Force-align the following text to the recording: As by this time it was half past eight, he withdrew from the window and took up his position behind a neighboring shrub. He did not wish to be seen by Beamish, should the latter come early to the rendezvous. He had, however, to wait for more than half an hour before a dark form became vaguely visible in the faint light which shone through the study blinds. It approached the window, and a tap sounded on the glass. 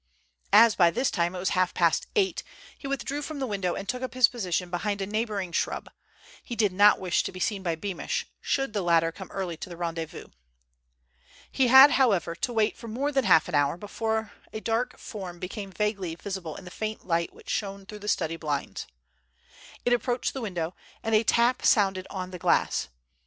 As 0.51 0.73
by 0.73 0.89
this 0.89 1.11
time 1.11 1.35
it 1.35 1.37
was 1.37 1.49
half 1.49 1.75
past 1.75 2.07
eight, 2.15 2.41
he 2.75 2.87
withdrew 2.87 3.21
from 3.21 3.37
the 3.37 3.45
window 3.45 3.75
and 3.75 3.87
took 3.87 4.01
up 4.01 4.15
his 4.15 4.27
position 4.29 4.71
behind 4.71 4.99
a 4.99 5.05
neighboring 5.05 5.51
shrub. 5.51 5.91
He 6.41 6.55
did 6.55 6.73
not 6.73 6.99
wish 6.99 7.21
to 7.21 7.31
be 7.31 7.39
seen 7.39 7.61
by 7.61 7.75
Beamish, 7.75 8.25
should 8.41 8.73
the 8.73 8.81
latter 8.81 9.11
come 9.11 9.29
early 9.29 9.57
to 9.57 9.69
the 9.69 9.77
rendezvous. 9.77 10.29
He 11.51 11.67
had, 11.67 11.91
however, 11.91 12.33
to 12.33 12.51
wait 12.51 12.75
for 12.77 12.87
more 12.87 13.11
than 13.11 13.25
half 13.25 13.47
an 13.47 13.53
hour 13.53 13.77
before 13.77 14.31
a 14.51 14.59
dark 14.59 14.97
form 14.97 15.37
became 15.37 15.71
vaguely 15.71 16.15
visible 16.15 16.55
in 16.55 16.65
the 16.65 16.71
faint 16.71 17.05
light 17.05 17.31
which 17.31 17.51
shone 17.51 17.85
through 17.85 17.99
the 17.99 18.07
study 18.07 18.37
blinds. 18.37 18.87
It 19.85 19.93
approached 19.93 20.33
the 20.33 20.41
window, 20.41 20.73
and 21.03 21.13
a 21.13 21.23
tap 21.23 21.63
sounded 21.63 22.07
on 22.09 22.31
the 22.31 22.39
glass. 22.39 22.87